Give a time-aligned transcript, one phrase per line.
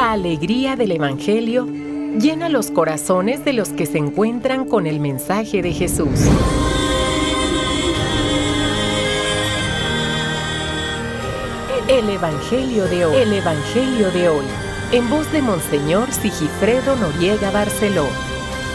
[0.00, 5.60] La alegría del Evangelio llena los corazones de los que se encuentran con el mensaje
[5.60, 6.08] de Jesús.
[11.86, 13.14] El Evangelio de hoy.
[13.14, 14.44] El Evangelio de hoy.
[14.90, 18.06] En voz de Monseñor Sigifredo Noriega Barceló.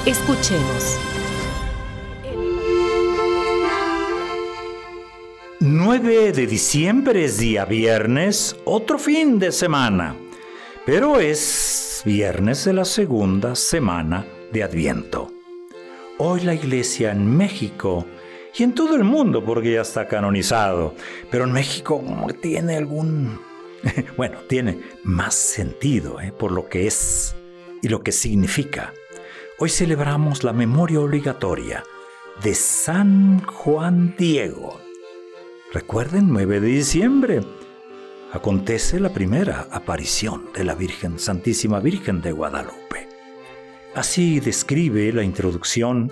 [0.05, 0.99] Escuchemos.
[5.59, 10.15] 9 de diciembre es día viernes, otro fin de semana,
[10.85, 15.31] pero es viernes de la segunda semana de Adviento.
[16.17, 18.05] Hoy la iglesia en México
[18.57, 20.93] y en todo el mundo, porque ya está canonizado,
[21.31, 22.03] pero en México
[22.41, 23.39] tiene algún,
[24.17, 26.31] bueno, tiene más sentido ¿eh?
[26.31, 27.35] por lo que es
[27.81, 28.93] y lo que significa.
[29.57, 31.83] Hoy celebramos la memoria obligatoria
[32.43, 34.85] de San Juan Diego
[35.75, 37.41] Recuerden, 9 de diciembre
[38.35, 43.07] acontece la primera aparición de la Virgen Santísima Virgen de Guadalupe.
[43.95, 46.11] Así describe la introducción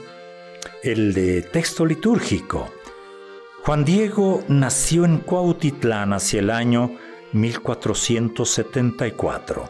[0.84, 2.70] el de texto litúrgico.
[3.64, 6.96] Juan Diego nació en Cuautitlán hacia el año
[7.34, 9.70] 1474.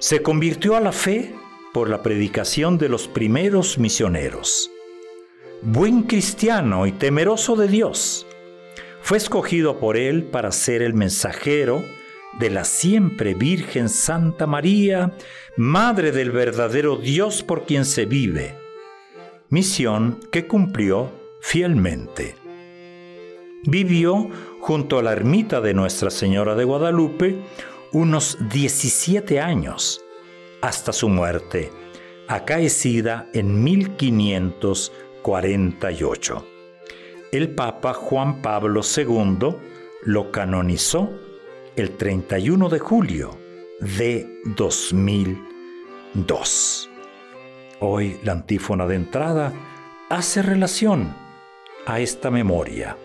[0.00, 1.34] Se convirtió a la fe
[1.72, 4.70] por la predicación de los primeros misioneros.
[5.62, 8.26] Buen cristiano y temeroso de Dios,
[9.08, 11.82] fue escogido por él para ser el mensajero
[12.38, 15.14] de la siempre Virgen Santa María,
[15.56, 18.54] Madre del verdadero Dios por quien se vive,
[19.48, 22.36] misión que cumplió fielmente.
[23.64, 24.28] Vivió
[24.60, 27.38] junto a la ermita de Nuestra Señora de Guadalupe
[27.92, 30.02] unos 17 años,
[30.60, 31.72] hasta su muerte,
[32.28, 36.57] acaecida en 1548
[37.32, 39.56] el Papa Juan Pablo II
[40.02, 41.10] lo canonizó
[41.76, 43.38] el 31 de julio
[43.80, 46.90] de 2002.
[47.80, 49.52] Hoy la antífona de entrada
[50.08, 51.14] hace relación
[51.86, 52.96] a esta memoria.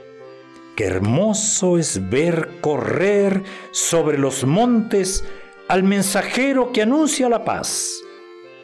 [0.75, 5.23] Qué hermoso es ver correr sobre los montes
[5.67, 7.99] al mensajero que anuncia la paz,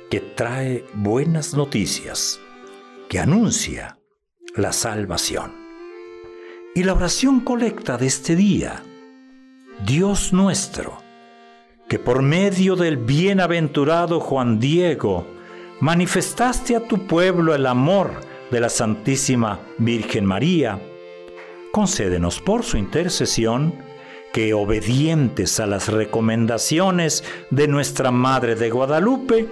[0.10, 2.40] que trae buenas noticias,
[3.10, 3.99] que anuncia
[4.56, 5.54] la salvación.
[6.76, 8.84] Y la oración colecta de este día,
[9.86, 10.98] Dios nuestro,
[11.88, 15.26] que por medio del bienaventurado Juan Diego
[15.80, 18.12] manifestaste a tu pueblo el amor
[18.52, 20.80] de la Santísima Virgen María,
[21.72, 23.74] concédenos por su intercesión
[24.34, 29.48] que obedientes a las recomendaciones de nuestra Madre de Guadalupe,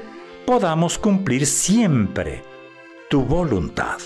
[0.46, 2.44] podamos cumplir siempre
[3.10, 3.98] tu voluntad.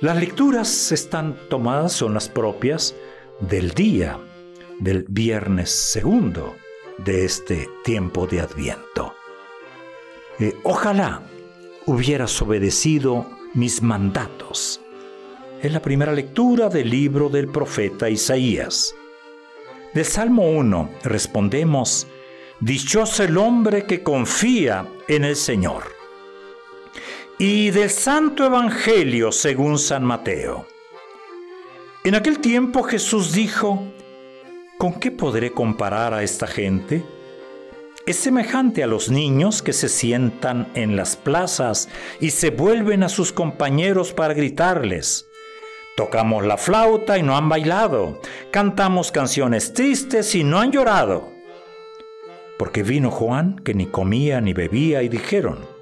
[0.00, 2.94] Las lecturas están tomadas, son las propias
[3.38, 4.18] del día
[4.78, 6.56] del viernes segundo
[6.96, 9.14] de este tiempo de Adviento.
[10.38, 11.20] Eh, ojalá
[11.84, 14.80] hubieras obedecido mis mandatos.
[15.60, 18.94] Es la primera lectura del libro del profeta Isaías.
[19.92, 22.06] Del Salmo 1 respondemos,
[22.58, 25.99] Dichoso el hombre que confía en el Señor
[27.42, 30.66] y del Santo Evangelio según San Mateo.
[32.04, 33.82] En aquel tiempo Jesús dijo,
[34.76, 37.02] ¿con qué podré comparar a esta gente?
[38.04, 41.88] Es semejante a los niños que se sientan en las plazas
[42.20, 45.26] y se vuelven a sus compañeros para gritarles.
[45.96, 48.20] Tocamos la flauta y no han bailado,
[48.50, 51.32] cantamos canciones tristes y no han llorado.
[52.58, 55.79] Porque vino Juan que ni comía ni bebía y dijeron,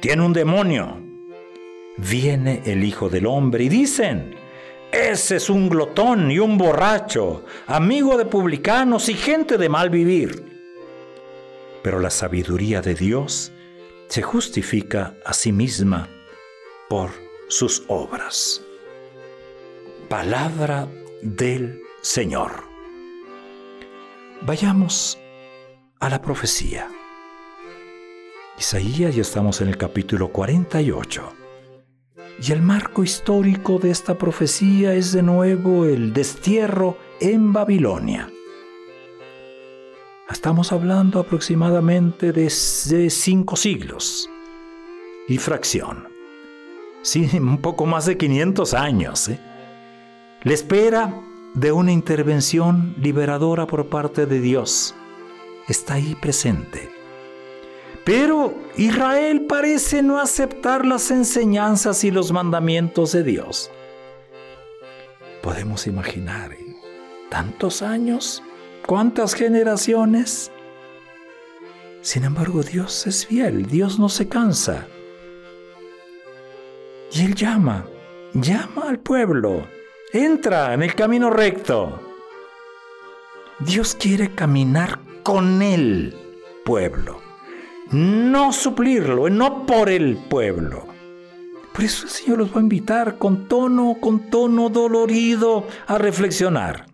[0.00, 0.98] tiene un demonio.
[1.96, 4.34] Viene el Hijo del Hombre y dicen,
[4.92, 10.44] ese es un glotón y un borracho, amigo de publicanos y gente de mal vivir.
[11.82, 13.52] Pero la sabiduría de Dios
[14.08, 16.08] se justifica a sí misma
[16.88, 17.10] por
[17.48, 18.62] sus obras.
[20.08, 20.88] Palabra
[21.22, 22.64] del Señor.
[24.42, 25.18] Vayamos
[26.00, 26.88] a la profecía.
[28.60, 31.32] Isaías ya estamos en el capítulo 48.
[32.42, 38.30] Y el marco histórico de esta profecía es de nuevo el destierro en Babilonia.
[40.28, 44.28] Estamos hablando aproximadamente de, cinco siglos
[45.26, 46.08] y fracción.
[47.00, 49.28] Sí, un poco más de 500 años.
[49.30, 49.40] ¿eh?
[50.42, 51.18] La espera
[51.54, 54.94] de una intervención liberadora por parte de Dios
[55.66, 56.99] está ahí presente.
[58.10, 63.70] Pero Israel parece no aceptar las enseñanzas y los mandamientos de Dios.
[65.44, 66.76] Podemos imaginar, ¿eh?
[67.28, 68.42] ¿tantos años?
[68.84, 70.50] ¿Cuántas generaciones?
[72.00, 74.88] Sin embargo, Dios es fiel, Dios no se cansa.
[77.12, 77.86] Y Él llama,
[78.32, 79.68] llama al pueblo,
[80.12, 82.00] entra en el camino recto.
[83.60, 86.16] Dios quiere caminar con el
[86.64, 87.29] pueblo,
[87.90, 90.86] no suplirlo, no por el pueblo.
[91.72, 96.86] Por eso el Señor los va a invitar con tono, con tono dolorido a reflexionar,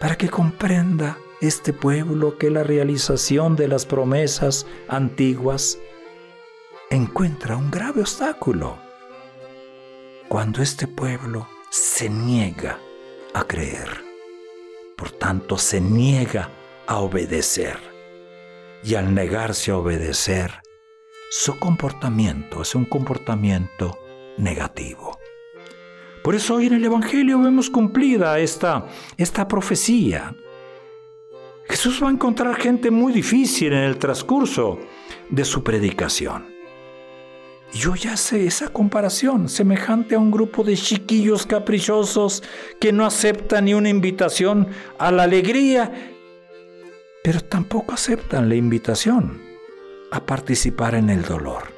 [0.00, 5.78] para que comprenda este pueblo que la realización de las promesas antiguas
[6.90, 8.78] encuentra un grave obstáculo.
[10.28, 12.78] Cuando este pueblo se niega
[13.34, 13.88] a creer,
[14.96, 16.48] por tanto se niega
[16.86, 17.91] a obedecer.
[18.84, 20.50] Y al negarse a obedecer,
[21.30, 23.98] su comportamiento es un comportamiento
[24.38, 25.18] negativo.
[26.22, 28.86] Por eso hoy en el Evangelio vemos cumplida esta,
[29.16, 30.34] esta profecía
[31.72, 34.78] Jesús va a encontrar gente muy difícil en el transcurso
[35.30, 36.52] de su predicación.
[37.72, 42.42] Yo ya sé esa comparación, semejante a un grupo de chiquillos caprichosos
[42.78, 44.68] que no aceptan ni una invitación
[44.98, 45.90] a la alegría,
[47.22, 49.42] pero tampoco aceptan la invitación
[50.10, 51.72] a participar en el dolor.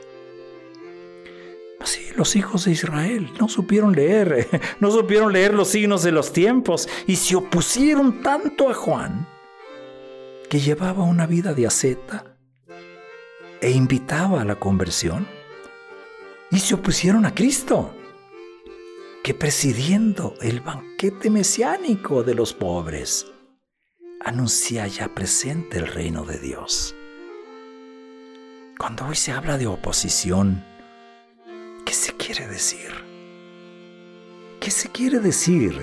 [1.81, 4.49] Así los hijos de Israel no supieron leer,
[4.81, 9.29] no supieron leer los signos de los tiempos y se opusieron tanto a Juan
[10.49, 12.35] que llevaba una vida de asceta
[13.61, 15.27] e invitaba a la conversión,
[16.51, 17.95] y se opusieron a Cristo,
[19.23, 23.27] que presidiendo el banquete mesiánico de los pobres,
[24.25, 26.95] anuncia ya presente el reino de Dios.
[28.79, 30.65] Cuando hoy se habla de oposición,
[31.85, 32.93] ¿qué se quiere decir?
[34.61, 35.81] ¿Qué se quiere decir?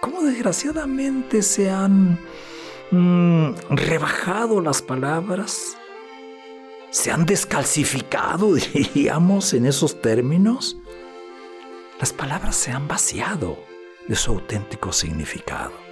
[0.00, 2.18] ¿Cómo desgraciadamente se han
[2.90, 5.76] Mm, rebajado las palabras,
[6.90, 10.76] se han descalcificado, diríamos, en esos términos.
[11.98, 13.58] Las palabras se han vaciado
[14.06, 15.83] de su auténtico significado.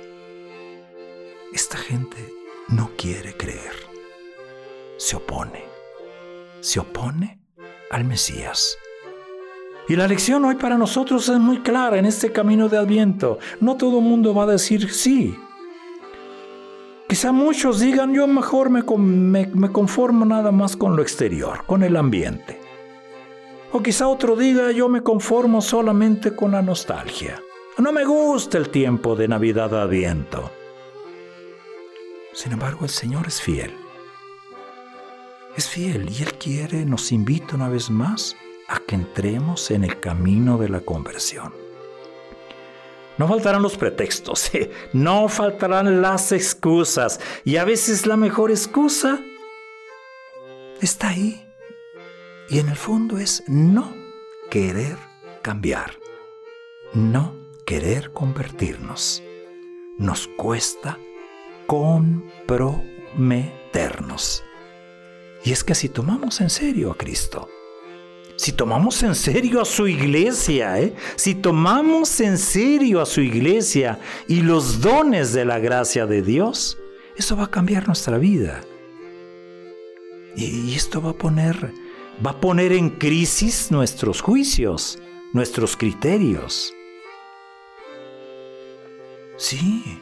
[1.52, 2.32] Esta gente
[2.69, 3.75] no quiere creer,
[4.96, 5.64] se opone,
[6.60, 7.40] se opone
[7.90, 8.78] al Mesías.
[9.88, 13.38] Y la lección hoy para nosotros es muy clara en este camino de Adviento.
[13.60, 15.37] No todo el mundo va a decir sí,
[17.12, 18.87] Quizá muchos digan, yo mejor me,
[19.70, 22.58] conformo nada más con lo exterior, con el ambiente.
[23.70, 27.38] O quizá otro diga, yo me conformo solamente con la nostalgia.
[27.76, 30.50] No me gusta el tiempo de Navidad a viento.
[32.32, 33.76] Sin embargo, el Señor es fiel.
[35.56, 38.37] Es fiel y Él quiere, nos invita una vez más
[38.69, 41.52] a que entremos en el camino de la conversión.
[43.19, 44.50] No faltarán los pretextos,
[44.94, 47.20] no faltarán las excusas.
[47.44, 49.20] Y a veces la mejor excusa
[50.81, 51.46] está ahí.
[52.49, 53.94] Y en el fondo es no
[54.50, 54.96] querer
[55.43, 55.99] cambiar,
[56.94, 57.37] no
[57.67, 59.23] querer convertirnos.
[59.99, 60.99] Nos cuesta
[61.67, 64.44] comprometernos.
[65.44, 67.49] Y es que si tomamos en serio a Cristo,
[68.37, 70.94] si tomamos en serio a su iglesia, ¿eh?
[71.17, 76.79] si tomamos en serio a su iglesia y los dones de la gracia de Dios,
[77.17, 78.62] eso va a cambiar nuestra vida.
[80.35, 81.73] Y esto va a poner,
[82.25, 84.99] va a poner en crisis nuestros juicios,
[85.33, 86.73] nuestros criterios.
[89.37, 90.00] Sí,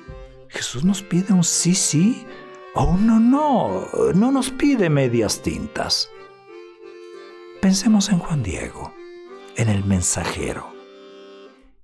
[0.50, 2.26] Jesús nos pide un sí, sí
[2.74, 6.10] o un no, no, no nos pide medias tintas.
[7.60, 8.92] Pensemos en Juan Diego,
[9.56, 10.72] en el mensajero.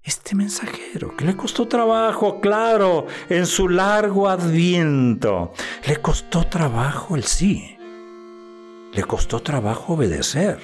[0.03, 5.53] Este mensajero que le costó trabajo, claro, en su largo adviento.
[5.87, 7.77] Le costó trabajo el sí.
[8.93, 10.59] Le costó trabajo obedecer.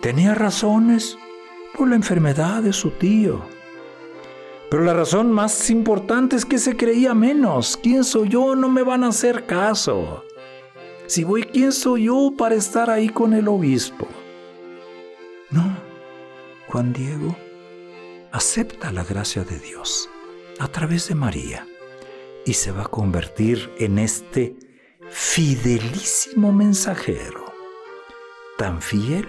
[0.00, 1.18] Tenía razones
[1.76, 3.53] por la enfermedad de su tío.
[4.74, 7.78] Pero la razón más importante es que se creía menos.
[7.80, 8.56] ¿Quién soy yo?
[8.56, 10.24] No me van a hacer caso.
[11.06, 14.08] Si voy, ¿quién soy yo para estar ahí con el obispo?
[15.50, 15.78] No,
[16.66, 17.36] Juan Diego
[18.32, 20.10] acepta la gracia de Dios
[20.58, 21.68] a través de María
[22.44, 24.56] y se va a convertir en este
[25.08, 27.44] fidelísimo mensajero,
[28.58, 29.28] tan fiel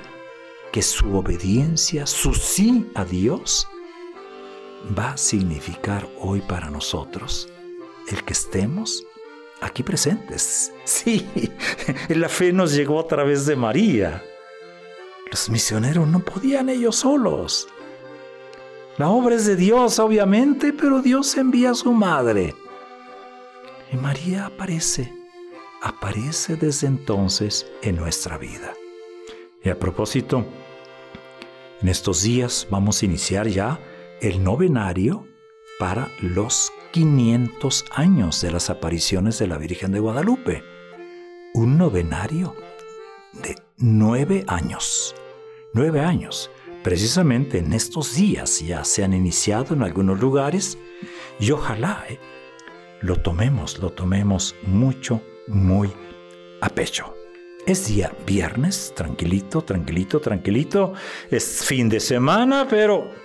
[0.72, 3.68] que su obediencia, su sí a Dios,
[4.98, 7.50] va a significar hoy para nosotros
[8.10, 9.06] el que estemos
[9.62, 10.72] aquí presentes.
[10.86, 11.28] Sí,
[12.10, 14.24] la fe nos llegó a través de María.
[15.32, 17.68] Los misioneros no podían ellos solos.
[18.98, 22.54] La obra es de Dios, obviamente, pero Dios envía a su madre.
[23.92, 25.12] Y María aparece
[25.86, 28.74] aparece desde entonces en nuestra vida.
[29.64, 30.44] Y a propósito,
[31.80, 33.80] en estos días vamos a iniciar ya
[34.26, 35.28] el novenario
[35.78, 40.64] para los 500 años de las apariciones de la Virgen de Guadalupe.
[41.54, 42.56] Un novenario
[43.44, 45.14] de nueve años.
[45.76, 46.50] Nueve años.
[46.84, 50.80] Precisamente en estos días ya se han iniciado en algunos lugares
[51.40, 52.20] y ojalá eh,
[53.02, 55.92] lo tomemos, lo tomemos mucho, muy
[56.62, 57.14] a pecho.
[57.68, 60.94] Es día viernes, tranquilito, tranquilito, tranquilito.
[61.30, 63.25] Es fin de semana, pero...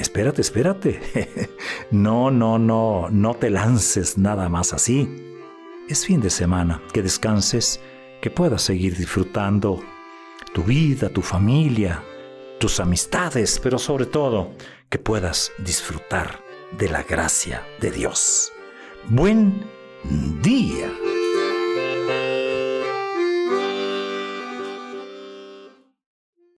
[0.00, 0.98] Espérate, espérate.
[1.90, 5.06] no, no, no, no te lances nada más así.
[5.90, 7.80] Es fin de semana, que descanses,
[8.22, 9.78] que puedas seguir disfrutando
[10.54, 12.02] tu vida, tu familia,
[12.58, 14.52] tus amistades, pero sobre todo
[14.88, 16.42] que puedas disfrutar
[16.78, 18.52] de la gracia de Dios.
[19.10, 19.66] Buen
[20.40, 20.90] día.